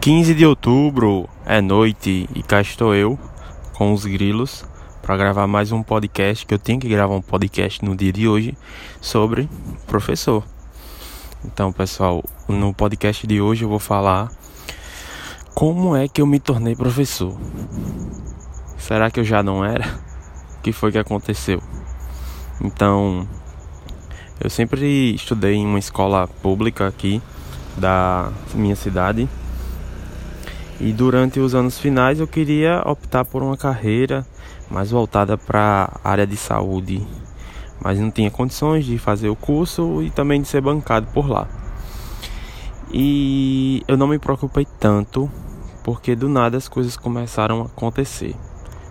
[0.00, 3.18] 15 de outubro é noite e cá estou eu
[3.74, 4.64] com os grilos
[5.02, 8.26] para gravar mais um podcast que eu tenho que gravar um podcast no dia de
[8.26, 8.56] hoje
[8.98, 9.46] sobre
[9.86, 10.42] professor.
[11.44, 14.32] Então, pessoal, no podcast de hoje eu vou falar
[15.54, 17.38] como é que eu me tornei professor.
[18.78, 20.00] Será que eu já não era?
[20.56, 21.62] O que foi que aconteceu?
[22.58, 23.28] Então,
[24.42, 27.20] eu sempre estudei em uma escola pública aqui
[27.76, 29.28] da minha cidade
[30.80, 34.26] e durante os anos finais eu queria optar por uma carreira
[34.70, 37.06] mais voltada para a área de saúde,
[37.82, 41.46] mas não tinha condições de fazer o curso e também de ser bancado por lá.
[42.90, 45.30] E eu não me preocupei tanto,
[45.84, 48.34] porque do nada as coisas começaram a acontecer.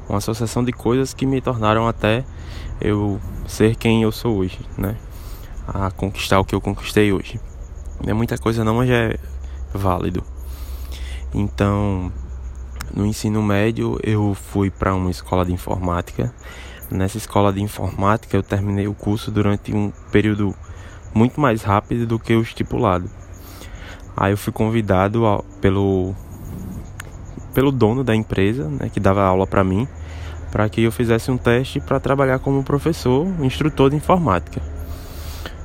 [0.08, 2.23] Uma associação de coisas que me tornaram até
[2.80, 4.95] eu ser quem eu sou hoje, né?
[5.67, 7.40] A conquistar o que eu conquistei hoje.
[8.06, 9.17] É muita coisa não, mas é
[9.73, 10.23] válido.
[11.34, 12.12] Então,
[12.94, 16.34] no ensino médio, eu fui para uma escola de informática.
[16.90, 20.56] Nessa escola de informática, eu terminei o curso durante um período
[21.14, 23.09] muito mais rápido do que o estipulado.
[24.18, 26.16] Aí eu fui convidado ao, pelo
[27.53, 29.88] pelo dono da empresa, né, que dava aula para mim,
[30.52, 34.62] para que eu fizesse um teste para trabalhar como professor, instrutor de informática.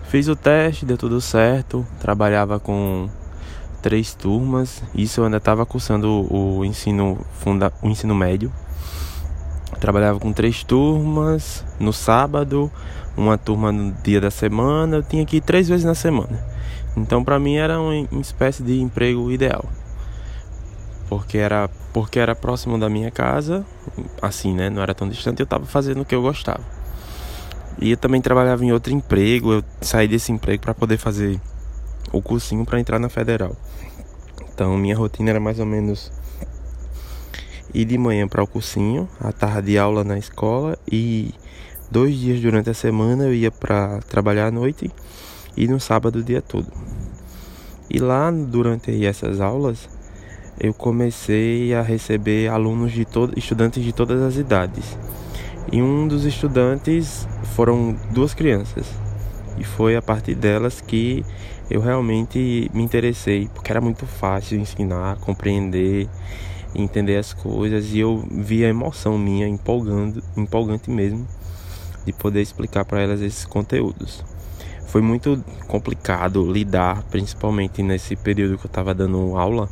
[0.08, 3.08] Fiz o teste, deu tudo certo, trabalhava com
[3.84, 4.82] três turmas.
[4.94, 8.50] Isso eu ainda estava cursando o ensino, funda, o ensino médio.
[9.78, 12.72] Trabalhava com três turmas no sábado,
[13.14, 14.96] uma turma no dia da semana.
[14.96, 16.42] Eu tinha que ir três vezes na semana.
[16.96, 19.66] Então, para mim, era uma espécie de emprego ideal.
[21.06, 23.66] Porque era, porque era próximo da minha casa,
[24.22, 24.70] assim, né?
[24.70, 25.41] Não era tão distante.
[25.41, 26.64] Eu estava fazendo o que eu gostava.
[27.78, 29.52] E eu também trabalhava em outro emprego.
[29.52, 31.38] Eu saí desse emprego para poder fazer
[32.12, 33.56] o cursinho para entrar na federal.
[34.52, 36.12] Então minha rotina era mais ou menos
[37.72, 41.34] ir de manhã para o cursinho, à tarde de aula na escola e
[41.91, 44.91] dois dias durante a semana eu ia para trabalhar à noite
[45.56, 46.69] e no sábado o dia todo.
[47.91, 49.88] E lá durante essas aulas
[50.59, 54.97] eu comecei a receber alunos de todo, estudantes de todas as idades.
[55.72, 57.26] E um dos estudantes
[57.56, 59.03] foram duas crianças.
[59.56, 61.25] E foi a partir delas que
[61.70, 66.09] eu realmente me interessei, porque era muito fácil ensinar, compreender,
[66.75, 71.26] entender as coisas e eu vi a emoção minha empolgando, empolgante mesmo
[72.04, 74.25] de poder explicar para elas esses conteúdos.
[74.88, 79.69] Foi muito complicado lidar, principalmente nesse período que eu estava dando aula,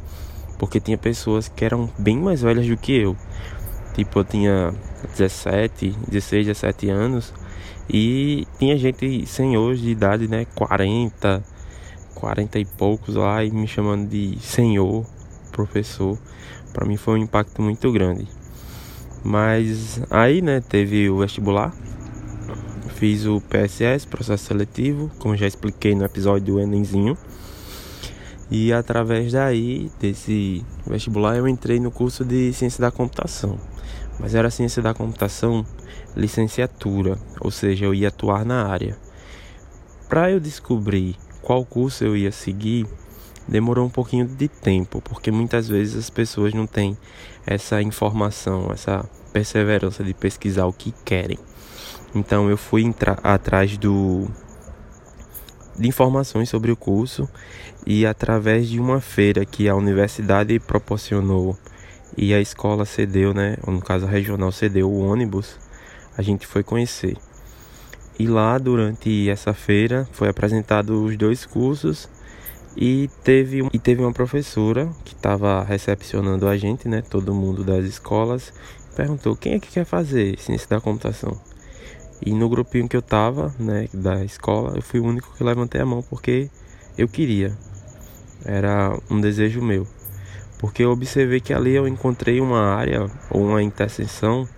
[0.59, 3.17] porque tinha pessoas que eram bem mais velhas do que eu.
[3.95, 4.75] Tipo, eu tinha
[5.09, 7.33] 17, 16, 17 anos
[7.89, 11.43] e tinha gente senhores de idade, né, 40,
[12.15, 15.05] 40 e poucos lá e me chamando de senhor,
[15.51, 16.19] professor.
[16.73, 18.27] Para mim foi um impacto muito grande.
[19.25, 21.73] Mas aí, né, teve o vestibular.
[22.95, 27.17] Fiz o PSS, processo seletivo, como já expliquei no episódio do Enemzinho.
[28.51, 33.59] E através daí, desse vestibular, eu entrei no curso de Ciência da Computação.
[34.19, 35.67] Mas era Ciência da Computação
[36.17, 38.97] licenciatura, ou seja, eu ia atuar na área.
[40.09, 42.87] Para eu descobrir qual curso eu ia seguir,
[43.49, 46.97] demorou um pouquinho de tempo, porque muitas vezes as pessoas não têm
[47.47, 51.39] essa informação, essa perseverança de pesquisar o que querem.
[52.15, 52.85] Então eu fui
[53.23, 54.29] atrás do
[55.79, 57.27] de informações sobre o curso
[57.87, 61.57] e através de uma feira que a universidade proporcionou
[62.17, 65.57] e a escola cedeu, né, ou no caso a regional cedeu o ônibus,
[66.17, 67.17] a gente foi conhecer.
[68.19, 72.09] E lá, durante essa feira, foi apresentado os dois cursos
[72.77, 77.85] e teve, e teve uma professora que estava recepcionando a gente, né, todo mundo das
[77.85, 78.53] escolas,
[78.95, 81.39] perguntou quem é que quer fazer ciência da computação.
[82.25, 85.81] E no grupinho que eu tava, né, da escola, eu fui o único que levantei
[85.81, 86.49] a mão porque
[86.97, 87.57] eu queria.
[88.45, 89.87] Era um desejo meu.
[90.63, 94.49] Porque eu observei que ali eu encontrei uma área ou uma interseção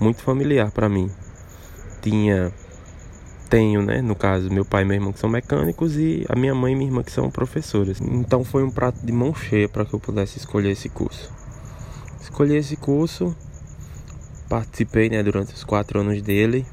[0.00, 1.10] muito familiar para mim.
[2.00, 2.52] Tinha
[3.50, 6.54] tenho, né, no caso, meu pai e meu irmão que são mecânicos e a minha
[6.54, 8.00] mãe e minha irmã que são professoras.
[8.00, 11.32] Então foi um prato de mão cheia para que eu pudesse escolher esse curso.
[12.22, 13.36] Escolhi esse curso,
[14.48, 16.64] participei, né, durante os quatro anos dele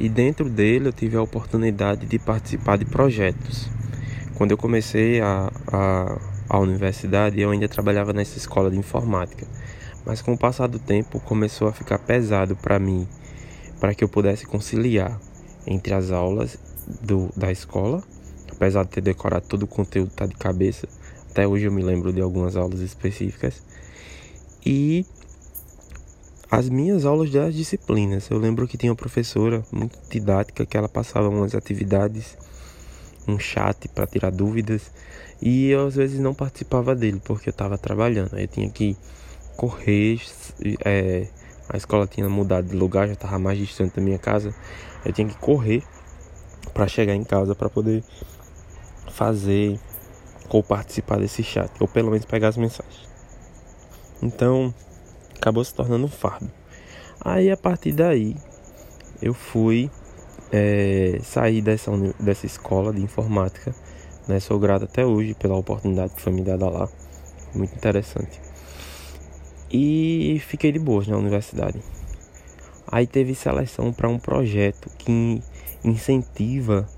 [0.00, 3.70] e dentro dele eu tive a oportunidade de participar de projetos.
[4.34, 6.18] Quando eu comecei a, a,
[6.48, 9.46] a universidade, eu ainda trabalhava nessa escola de informática.
[10.04, 13.08] Mas com o passar do tempo começou a ficar pesado para mim,
[13.80, 15.18] para que eu pudesse conciliar
[15.66, 16.58] entre as aulas
[17.00, 18.02] do, da escola,
[18.50, 20.86] apesar de ter decorado todo o conteúdo tá de cabeça,
[21.30, 23.62] Até hoje eu me lembro de algumas aulas específicas.
[24.64, 25.04] E
[26.50, 28.30] as minhas aulas das disciplinas.
[28.30, 32.36] Eu lembro que tinha uma professora muito didática que ela passava umas atividades,
[33.26, 34.90] um chat para tirar dúvidas.
[35.40, 38.38] E eu às vezes não participava dele porque eu estava trabalhando.
[38.38, 38.96] Eu tinha que
[39.56, 40.20] correr.
[40.84, 41.26] É,
[41.68, 44.54] a escola tinha mudado de lugar, já estava mais distante da minha casa.
[45.04, 45.82] Eu tinha que correr
[46.72, 48.02] para chegar em casa para poder
[49.10, 49.78] fazer
[50.48, 53.08] ou participar desse chat, ou pelo menos pegar as mensagens.
[54.22, 54.74] Então,
[55.36, 56.50] acabou se tornando um fardo.
[57.20, 58.36] Aí a partir daí,
[59.22, 59.90] eu fui
[60.56, 61.90] é, sair dessa,
[62.20, 63.74] dessa escola de informática.
[64.28, 64.38] Né?
[64.38, 66.88] Sou grato até hoje pela oportunidade que foi me dada lá.
[67.52, 68.40] Muito interessante.
[69.68, 71.80] E fiquei de boas na universidade.
[72.86, 75.42] Aí teve seleção para um projeto que
[75.82, 76.88] incentiva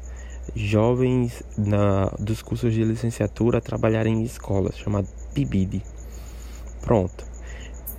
[0.54, 5.82] jovens na, dos cursos de licenciatura a trabalharem em escolas, chamado PIBID.
[6.82, 7.24] Pronto.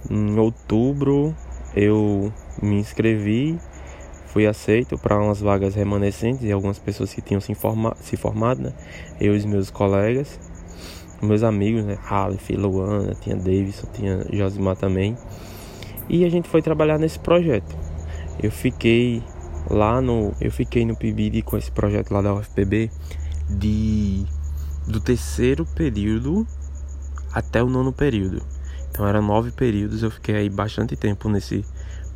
[0.07, 1.36] Em outubro
[1.75, 2.31] eu
[2.62, 3.59] me inscrevi,
[4.38, 8.62] fui aceito para umas vagas remanescentes e algumas pessoas que tinham se, informa, se formado,
[8.62, 8.74] né?
[9.19, 10.39] Eu e os meus colegas
[11.24, 11.98] meus amigos, né?
[12.07, 15.18] Halif, Luana, tinha Davidson, tinha Josimar também.
[16.07, 17.75] E a gente foi trabalhar nesse projeto.
[18.42, 19.24] Eu fiquei
[19.72, 20.31] lá no.
[20.40, 22.92] Eu fiquei no PIBID com esse projeto lá da UFPB
[23.50, 24.24] de
[24.86, 26.45] do terceiro período
[27.33, 28.44] até o nono período.
[28.92, 31.66] Então eram nove períodos, eu fiquei aí bastante tempo nesse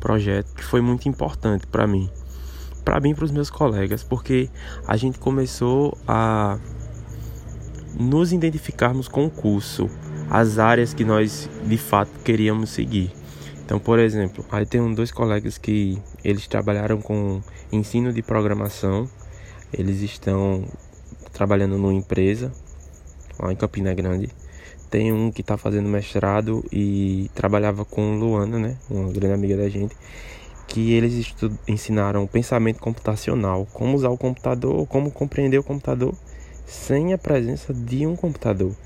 [0.02, 2.10] projeto que foi muito importante para mim,
[2.84, 4.50] para mim e para os meus colegas, porque
[4.84, 6.58] a gente começou a
[7.94, 9.88] nos identificarmos com o curso,
[10.28, 13.12] as áreas que nós de fato queríamos seguir.
[13.64, 17.40] Então, por exemplo, aí tem dois colegas que eles trabalharam com
[17.70, 19.08] ensino de programação,
[19.72, 20.64] eles estão
[21.32, 22.52] trabalhando numa empresa
[23.38, 24.28] lá em Campina Grande.
[24.92, 29.66] Tem um que está fazendo mestrado e trabalhava com Luana, né, uma grande amiga da
[29.66, 29.96] gente,
[30.68, 31.34] que eles
[31.66, 36.14] ensinaram pensamento computacional, como usar o computador, como compreender o computador
[36.66, 38.76] sem a presença de um computador.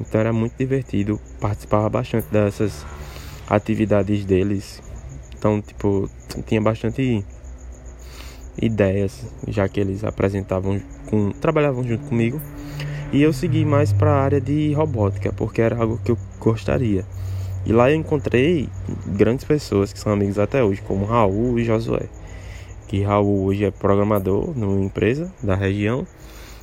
[0.00, 2.86] Então era muito divertido, participava bastante dessas
[3.46, 4.82] atividades deles.
[5.36, 6.08] Então, tipo,
[6.46, 7.22] tinha bastante
[8.62, 12.40] ideias, já que eles apresentavam com, trabalhavam junto comigo.
[13.12, 17.04] E eu segui mais para a área de robótica, porque era algo que eu gostaria.
[17.66, 18.68] E lá eu encontrei
[19.06, 22.06] grandes pessoas que são amigos até hoje, como Raul e Josué.
[22.86, 26.06] Que Raul hoje é programador numa empresa da região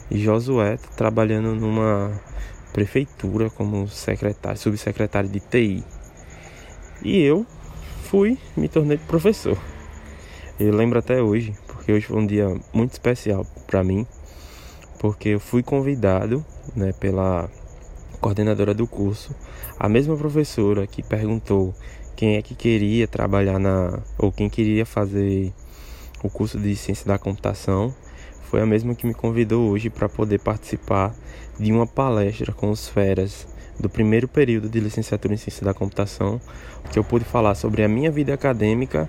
[0.10, 2.12] e Josué tá trabalhando numa
[2.72, 5.84] prefeitura como secretário, subsecretário de TI.
[7.04, 7.46] E eu
[8.04, 9.58] fui, me tornei professor.
[10.60, 14.08] Eu lembro até hoje, porque hoje foi um dia muito especial para mim,
[15.00, 16.44] porque eu fui convidado,
[16.76, 17.50] né, pela
[18.20, 19.36] coordenadora do curso,
[19.80, 21.74] a mesma professora que perguntou
[22.16, 25.54] quem é que queria trabalhar na ou quem queria fazer
[26.24, 27.94] o curso de ciência da computação
[28.50, 31.14] foi a mesma que me convidou hoje para poder participar
[31.60, 33.46] de uma palestra com os feras
[33.78, 36.42] do primeiro período de licenciatura em ciência da computação,
[36.92, 39.08] que eu pude falar sobre a minha vida acadêmica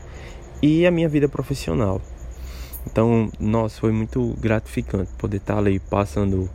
[0.60, 2.02] e a minha vida profissional.
[2.90, 6.48] Então, nossa, foi muito gratificante poder estar ali passando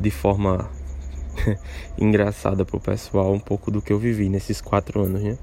[0.00, 0.66] de forma
[2.00, 5.36] engraçada para o pessoal um pouco do que eu vivi nesses quatro anos, né?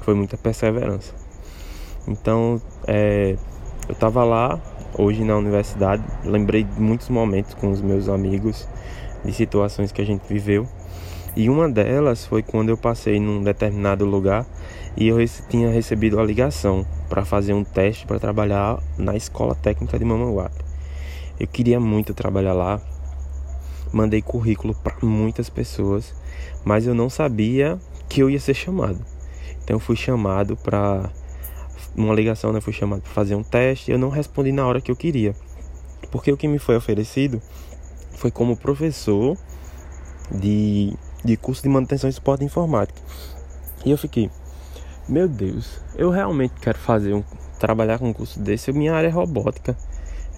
[0.00, 1.12] Foi muita perseverança.
[2.08, 3.36] Então, é,
[3.86, 4.58] eu estava lá
[4.96, 8.66] hoje na universidade, lembrei de muitos momentos com os meus amigos,
[9.22, 10.66] de situações que a gente viveu.
[11.36, 14.46] E uma delas foi quando eu passei num determinado lugar
[14.96, 19.98] e eu tinha recebido a ligação para fazer um teste para trabalhar na escola técnica
[19.98, 20.64] de Mamanguape.
[21.38, 22.80] Eu queria muito trabalhar lá,
[23.92, 26.14] mandei currículo para muitas pessoas,
[26.64, 28.98] mas eu não sabia que eu ia ser chamado.
[29.62, 31.10] Então eu fui chamado para
[31.94, 32.60] uma ligação, né?
[32.60, 33.90] Fui chamado para fazer um teste.
[33.90, 35.34] Eu não respondi na hora que eu queria,
[36.10, 37.42] porque o que me foi oferecido
[38.12, 39.36] foi como professor
[40.30, 43.00] de, de curso de manutenção e suporte informática.
[43.84, 44.30] E eu fiquei,
[45.08, 47.22] meu Deus, eu realmente quero fazer um
[47.58, 48.72] trabalhar com um curso desse.
[48.72, 49.76] Minha área é robótica.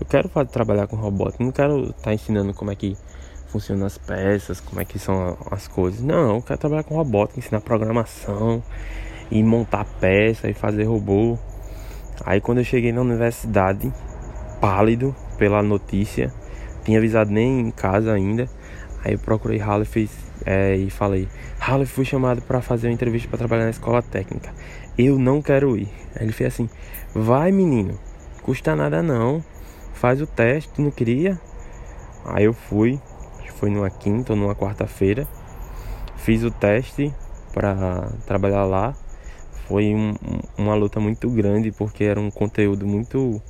[0.01, 1.43] Eu quero fazer, trabalhar com robótica.
[1.43, 2.97] Não quero estar tá ensinando como é que
[3.49, 6.01] funcionam as peças, como é que são as coisas.
[6.01, 8.63] Não, eu quero trabalhar com robótica, ensinar programação,
[9.31, 11.39] e montar peça e fazer robô.
[12.25, 13.93] Aí quando eu cheguei na universidade,
[14.61, 16.33] pálido pela notícia,
[16.85, 18.49] tinha avisado nem em casa ainda.
[19.05, 20.09] Aí eu procurei Halef
[20.45, 21.29] é, e falei:
[21.61, 24.53] Halef, fui chamado para fazer uma entrevista para trabalhar na escola técnica.
[24.97, 25.89] Eu não quero ir.
[26.17, 26.69] Aí ele fez assim:
[27.15, 27.99] Vai, menino,
[28.43, 29.43] custa nada não.
[29.95, 31.41] Faz o teste, não queria?
[32.25, 33.01] Aí eu fui,
[33.57, 35.27] foi numa quinta ou numa quarta-feira.
[36.17, 37.13] Fiz o teste
[37.53, 38.95] para trabalhar lá.
[39.67, 40.15] Foi um,
[40.57, 43.41] uma luta muito grande porque era um conteúdo muito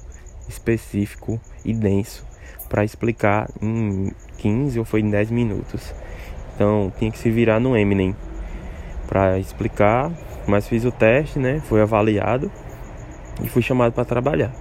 [0.48, 2.27] específico e denso
[2.68, 5.94] para explicar em 15 ou foi em 10 minutos.
[6.54, 8.14] Então tinha que se virar no Eminem
[9.06, 10.10] para explicar,
[10.46, 11.60] mas fiz o teste, né?
[11.68, 12.50] Fui avaliado
[13.42, 14.52] e fui chamado para trabalhar.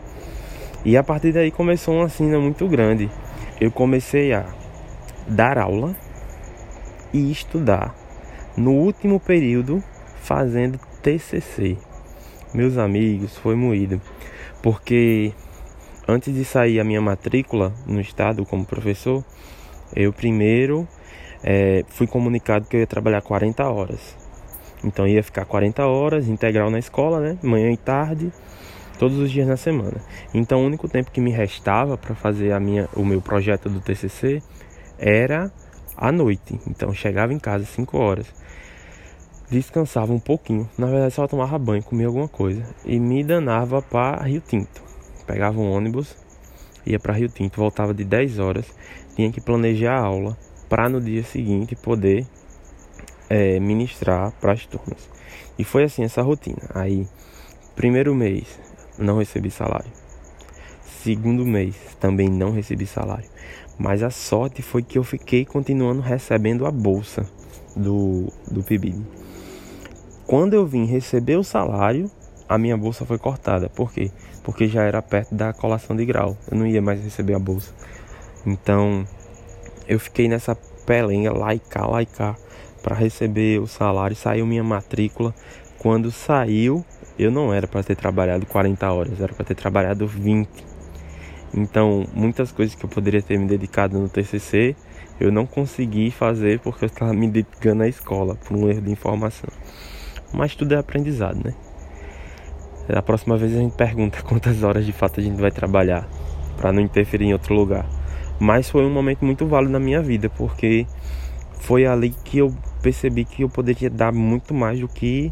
[0.86, 3.10] E a partir daí começou uma cena muito grande.
[3.60, 4.46] Eu comecei a
[5.28, 5.96] dar aula
[7.14, 7.96] e estudar
[8.56, 9.84] no último período
[10.22, 11.78] fazendo TCC.
[12.54, 14.02] Meus amigos, foi moído,
[14.62, 15.34] porque
[16.08, 19.24] antes de sair a minha matrícula no estado como professor,
[19.96, 20.88] eu primeiro
[21.44, 24.16] é, fui comunicado que eu ia trabalhar 40 horas.
[24.84, 27.38] Então ia ficar 40 horas integral na escola, né?
[27.42, 28.32] Manhã e tarde,
[28.98, 29.98] todos os dias na semana.
[30.34, 33.80] Então o único tempo que me restava para fazer a minha, o meu projeto do
[33.80, 34.42] TCC
[34.98, 35.52] era
[35.96, 36.60] à noite.
[36.68, 38.28] Então chegava em casa 5 horas,
[39.50, 40.70] descansava um pouquinho.
[40.78, 44.87] Na verdade só tomava banho, comia alguma coisa e me danava para Rio Tinto.
[45.28, 46.16] Pegava um ônibus,
[46.86, 48.66] ia para Rio Tinto, voltava de 10 horas,
[49.16, 50.38] tinha que planejar a aula
[50.70, 52.26] para no dia seguinte poder
[53.30, 55.10] é, ministrar para as turmas.
[55.60, 56.62] E foi assim essa rotina.
[56.74, 57.06] Aí,
[57.76, 58.60] primeiro mês,
[58.98, 59.92] não recebi salário.
[61.04, 63.30] Segundo mês, também não recebi salário.
[63.78, 67.30] Mas a sorte foi que eu fiquei continuando recebendo a bolsa
[67.76, 69.06] do, do PIBID.
[70.26, 72.10] Quando eu vim receber o salário,
[72.48, 73.70] a minha bolsa foi cortada.
[73.70, 74.12] Por quê?
[74.44, 76.38] Porque já era perto da colação de grau.
[76.50, 77.74] Eu não ia mais receber a bolsa.
[78.46, 79.06] Então,
[79.88, 82.36] eu fiquei nessa pelenga lá e cá, lá e cá,
[82.82, 84.16] para receber o salário.
[84.16, 85.34] Saiu minha matrícula.
[85.78, 86.86] Quando saiu,
[87.20, 90.50] eu não era para ter trabalhado 40 horas, era para ter trabalhado 20.
[91.54, 94.76] Então, muitas coisas que eu poderia ter me dedicado no TCC,
[95.20, 98.92] eu não consegui fazer porque eu estava me dedicando à escola por um erro de
[98.92, 99.50] informação.
[100.34, 101.54] Mas tudo é aprendizado, né?
[102.88, 106.08] Da próxima vez a gente pergunta quantas horas de fato a gente vai trabalhar
[106.56, 107.86] para não interferir em outro lugar.
[108.40, 110.86] Mas foi um momento muito válido na minha vida, porque
[111.60, 115.32] foi ali que eu percebi que eu poderia dar muito mais do que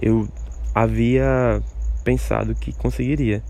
[0.00, 0.28] eu
[0.74, 1.62] havia
[2.04, 3.42] pensado que conseguiria.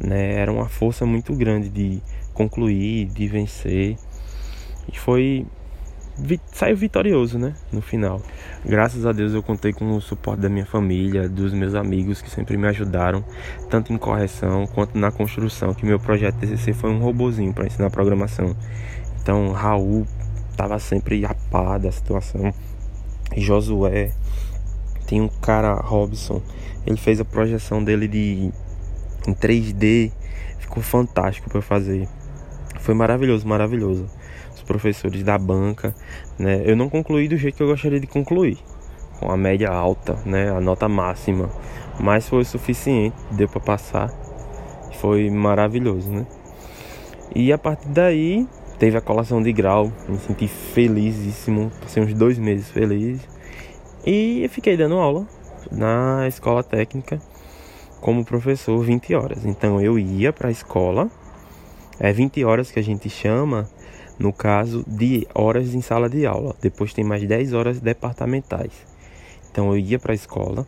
[0.00, 0.34] Né?
[0.34, 3.96] Era uma força muito grande de concluir, de vencer.
[4.92, 5.46] E foi
[6.52, 7.54] saiu vitorioso, né?
[7.72, 8.22] No final.
[8.64, 12.30] Graças a Deus eu contei com o suporte da minha família, dos meus amigos que
[12.30, 13.24] sempre me ajudaram,
[13.68, 17.90] tanto em correção quanto na construção, que meu projeto TCC foi um robozinho para ensinar
[17.90, 18.56] programação.
[19.20, 20.06] Então, Raul
[20.50, 22.54] estava sempre a par da situação.
[23.36, 24.12] Josué,
[25.06, 26.40] tem um cara Robson,
[26.86, 28.52] ele fez a projeção dele de
[29.26, 30.12] em 3D,
[30.58, 32.06] ficou fantástico para fazer.
[32.80, 34.06] Foi maravilhoso, maravilhoso
[34.64, 35.94] professores da banca,
[36.38, 36.62] né?
[36.64, 38.58] Eu não concluí do jeito que eu gostaria de concluir,
[39.20, 40.50] com a média alta, né?
[40.50, 41.50] A nota máxima,
[42.00, 44.10] mas foi o suficiente, deu para passar.
[45.00, 46.26] Foi maravilhoso, né?
[47.34, 48.46] E a partir daí
[48.78, 53.20] teve a colação de grau, me senti felizíssimo, passei uns dois meses feliz
[54.06, 55.26] e fiquei dando aula
[55.70, 57.18] na escola técnica
[58.00, 59.44] como professor 20 horas.
[59.44, 61.10] Então eu ia para a escola,
[61.98, 63.68] é 20 horas que a gente chama
[64.18, 66.54] no caso de horas em sala de aula.
[66.60, 68.72] Depois tem mais 10 horas departamentais.
[69.50, 70.66] Então eu ia para a escola,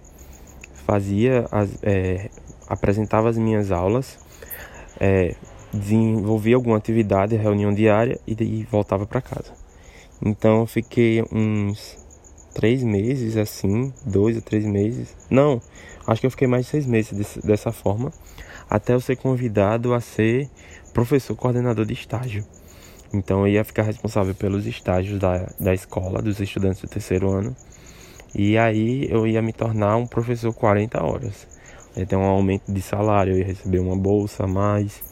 [0.87, 2.31] fazia as, é,
[2.69, 4.19] apresentava as minhas aulas,
[5.01, 5.35] é,
[5.73, 9.53] desenvolvia alguma atividade, reunião diária e, e voltava para casa.
[10.25, 11.99] Então eu fiquei uns
[12.55, 15.15] três meses assim, dois ou três meses.
[15.29, 15.61] Não,
[16.07, 18.13] acho que eu fiquei mais de seis meses desse, dessa forma,
[18.71, 20.49] até eu ser convidado a ser
[20.95, 22.45] professor coordenador de estágio.
[23.17, 27.55] Então eu ia ficar responsável pelos estágios da, da escola, dos estudantes do terceiro ano.
[28.35, 31.47] E aí eu ia me tornar um professor 40 horas.
[31.97, 35.03] Ia ter um aumento de salário, eu ia receber uma bolsa a mais.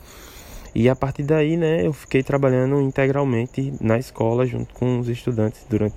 [0.75, 5.64] E a partir daí, né, eu fiquei trabalhando integralmente na escola junto com os estudantes
[5.70, 5.94] durante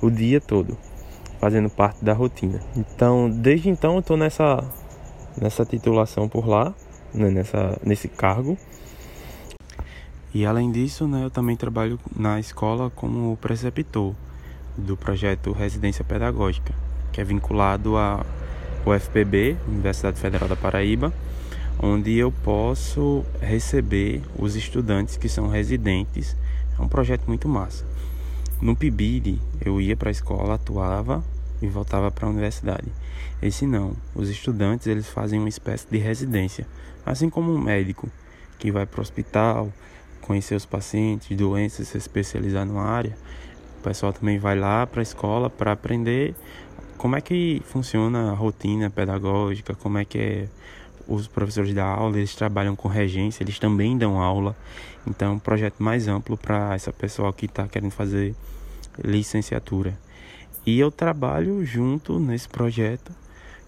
[0.00, 0.78] o dia todo,
[1.40, 2.60] fazendo parte da rotina.
[2.76, 4.64] Então, desde então eu estou nessa
[5.40, 6.74] nessa titulação por lá,
[7.12, 8.56] né, nessa nesse cargo.
[10.32, 14.14] E além disso, né, eu também trabalho na escola como preceptor
[14.76, 16.72] do projeto Residência Pedagógica,
[17.12, 18.24] que é vinculado à
[18.86, 21.12] UFPB, Universidade Federal da Paraíba,
[21.82, 26.36] onde eu posso receber os estudantes que são residentes.
[26.78, 27.84] É um projeto muito massa.
[28.60, 31.24] No PIBID, eu ia para a escola, atuava
[31.60, 32.86] e voltava para a universidade.
[33.42, 36.66] Esse não, os estudantes eles fazem uma espécie de residência,
[37.04, 38.08] assim como um médico
[38.58, 39.72] que vai para o hospital,
[40.20, 43.16] conhecer os pacientes, doenças, se especializar numa área,
[43.78, 46.34] O pessoal também vai lá para a escola para aprender
[46.98, 50.48] como é que funciona a rotina pedagógica, como é que é
[51.08, 54.54] os professores da aula, eles trabalham com regência, eles também dão aula.
[55.06, 58.34] Então, é um projeto mais amplo para essa pessoa que está querendo fazer
[59.02, 59.98] licenciatura.
[60.64, 63.10] E eu trabalho junto nesse projeto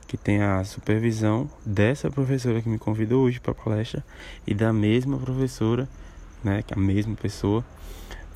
[0.06, 4.04] que tem a supervisão dessa professora que me convidou hoje para a palestra
[4.46, 5.88] e da mesma professora,
[6.42, 7.64] né, que é a mesma pessoa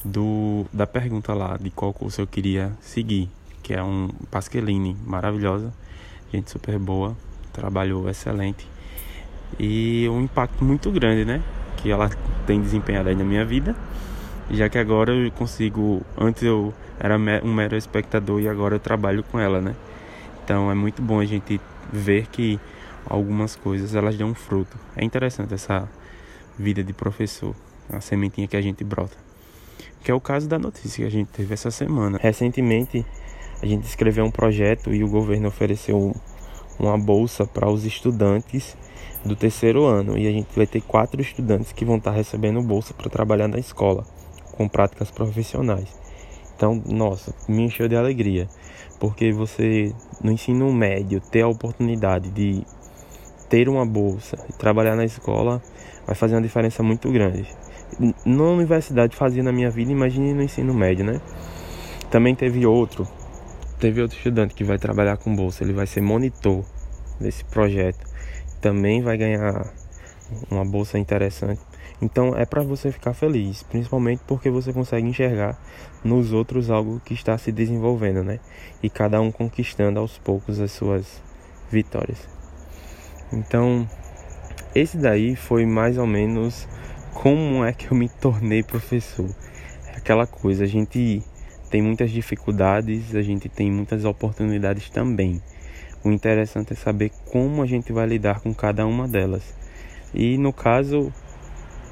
[0.05, 3.29] do da pergunta lá de qual curso eu queria seguir,
[3.63, 5.73] que é um Pasqueline maravilhosa,
[6.33, 7.17] gente super boa,
[7.53, 8.67] trabalhou excelente
[9.59, 11.43] e um impacto muito grande, né,
[11.77, 12.11] que ela
[12.47, 13.75] tem desempenhado aí na minha vida,
[14.51, 19.23] já que agora eu consigo, antes eu era um mero espectador e agora eu trabalho
[19.25, 19.75] com ela, né?
[20.45, 21.61] Então é muito bom a gente
[21.93, 22.59] ver que
[23.05, 24.77] algumas coisas elas dão fruto.
[24.97, 25.89] É interessante essa
[26.59, 27.55] vida de professor,
[27.91, 29.17] a sementinha que a gente brota.
[30.03, 32.19] Que é o caso da notícia que a gente teve essa semana.
[32.21, 33.05] Recentemente
[33.63, 36.15] a gente escreveu um projeto e o governo ofereceu
[36.79, 38.77] uma bolsa para os estudantes
[39.25, 42.95] do terceiro ano e a gente vai ter quatro estudantes que vão estar recebendo bolsa
[42.95, 44.05] para trabalhar na escola
[44.53, 45.89] com práticas profissionais.
[46.55, 48.49] Então, nossa, me encheu de alegria
[48.99, 52.63] porque você no ensino médio ter a oportunidade de
[53.49, 55.63] ter uma bolsa e trabalhar na escola
[56.07, 57.47] vai fazer uma diferença muito grande.
[58.25, 61.21] Na universidade fazia na minha vida, imagine no ensino médio, né?
[62.11, 63.07] Também teve outro,
[63.79, 66.65] teve outro estudante que vai trabalhar com bolsa, ele vai ser monitor
[67.21, 68.05] desse projeto,
[68.61, 69.73] também vai ganhar
[70.51, 71.61] uma bolsa interessante.
[72.01, 75.59] Então é para você ficar feliz, principalmente porque você consegue enxergar
[76.05, 78.39] nos outros algo que está se desenvolvendo, né?
[78.83, 81.23] E cada um conquistando aos poucos as suas
[81.71, 82.29] vitórias.
[83.33, 83.89] Então,
[84.75, 86.69] esse daí foi mais ou menos
[87.17, 89.29] como é que eu me tornei professor.
[89.87, 91.23] É aquela coisa, a gente
[91.71, 95.41] tem muitas dificuldades, a gente tem muitas oportunidades também.
[96.05, 99.43] O interessante é saber como a gente vai lidar com cada uma delas.
[100.15, 101.11] E no caso,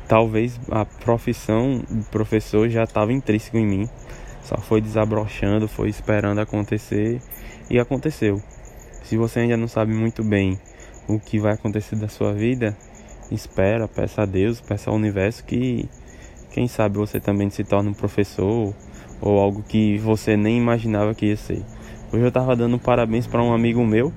[0.07, 3.89] talvez a profissão de professor já estava intrínseco em mim,
[4.43, 7.19] só foi desabrochando, foi esperando acontecer
[7.71, 8.43] e aconteceu.
[9.03, 10.61] Se você ainda não sabe muito bem
[11.09, 12.77] o que vai acontecer da sua vida,
[13.31, 15.89] espera, peça a Deus, peça ao universo que
[16.51, 18.75] quem sabe você também se torne um professor
[19.21, 21.63] ou algo que você nem imaginava que ia ser.
[22.13, 24.13] Hoje eu estava dando parabéns para um amigo meu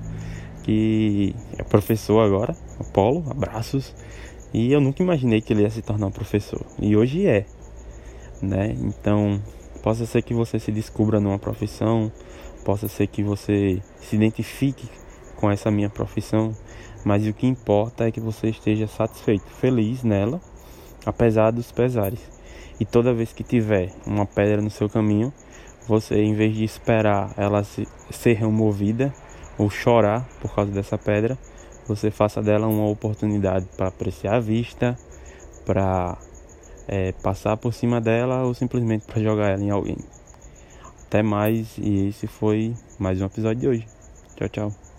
[0.62, 3.94] que é professor agora, Apolo, abraços.
[4.52, 6.60] E eu nunca imaginei que ele ia se tornar um professor.
[6.78, 7.46] E hoje é,
[8.42, 8.74] né?
[8.78, 9.42] Então,
[9.82, 12.12] possa ser que você se descubra numa profissão,
[12.64, 14.88] possa ser que você se identifique
[15.36, 16.54] com essa minha profissão,
[17.08, 20.38] mas o que importa é que você esteja satisfeito, feliz nela,
[21.06, 22.20] apesar dos pesares.
[22.78, 25.32] E toda vez que tiver uma pedra no seu caminho,
[25.88, 29.10] você, em vez de esperar ela ser removida
[29.56, 31.38] ou chorar por causa dessa pedra,
[31.86, 34.94] você faça dela uma oportunidade para apreciar a vista,
[35.64, 36.18] para
[36.86, 39.96] é, passar por cima dela ou simplesmente para jogar ela em alguém.
[41.06, 43.86] Até mais e esse foi mais um episódio de hoje.
[44.36, 44.87] Tchau, tchau.